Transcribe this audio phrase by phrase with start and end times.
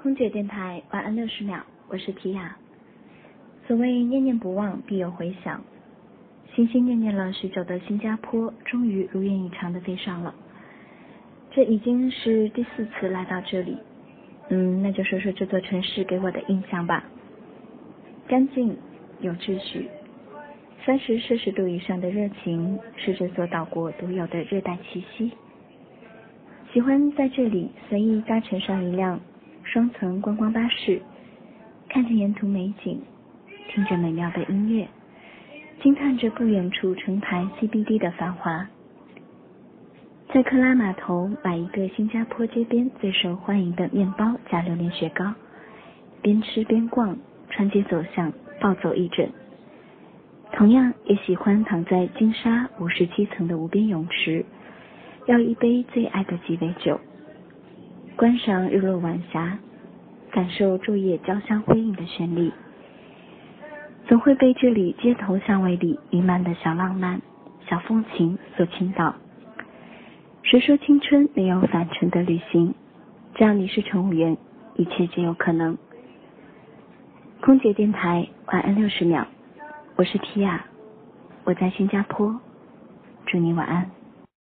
[0.00, 2.56] 空姐电台晚安六十秒，我是提亚。
[3.66, 5.60] 所谓念念不忘，必有回响。
[6.54, 10.32] 心心念念了许久的新加坡，终于如愿以偿的飞上了。
[11.50, 13.76] 这已经是第四次来到这里。
[14.50, 17.02] 嗯，那就说说这座城市给我的印象吧。
[18.28, 18.76] 干净，
[19.18, 19.88] 有秩序，
[20.86, 25.32] 三十摄氏度以上的热情，是这座岛国独有的热带气息。
[26.72, 29.18] 喜欢在这里随意搭乘上一辆
[29.70, 30.98] 双层观光巴士，
[31.90, 33.02] 看着沿途美景，
[33.68, 34.88] 听着美妙的音乐，
[35.82, 38.66] 惊叹着不远处城台 CBD 的繁华。
[40.32, 45.34] 在克拉码头买一个新加坡街边最受欢迎的面包加榴莲雪糕，
[46.22, 47.18] 边吃边逛，
[47.50, 49.28] 穿街走巷，暴走一整。
[50.52, 54.46] 同样也喜欢躺在金沙五十七层的无边泳池。
[55.26, 56.98] 要一杯最爱的鸡尾酒，
[58.18, 59.56] 观赏日落晚霞，
[60.32, 62.52] 感受昼夜交相辉映的绚丽，
[64.08, 67.22] 总会被这里街头巷尾里弥漫的小浪漫、
[67.68, 69.14] 小风情所倾倒。
[70.42, 72.74] 谁说青春没有返程的旅行？
[73.36, 74.36] 只要你是乘务员，
[74.74, 75.78] 一切皆有可能。
[77.40, 79.28] 空姐电台晚安六十秒，
[79.94, 80.64] 我是提亚，
[81.44, 82.40] 我在新加坡，
[83.26, 83.88] 祝你晚安。